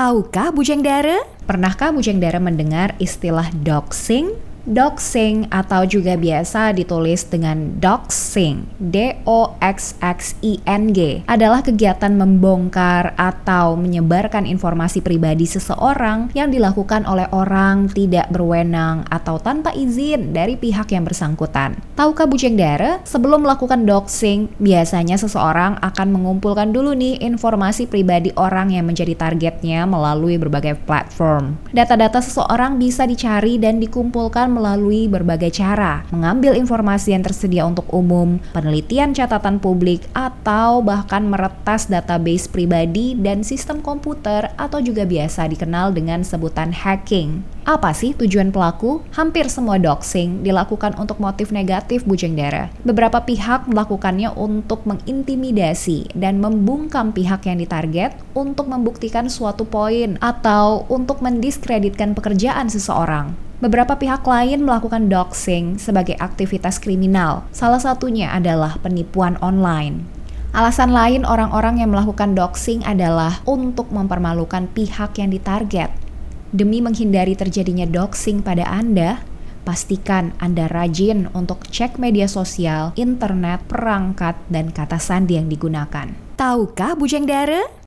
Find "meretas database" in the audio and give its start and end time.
41.24-42.50